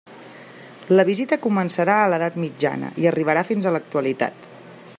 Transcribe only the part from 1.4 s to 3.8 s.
començarà a l'Edat Mitjana i arribarà fins a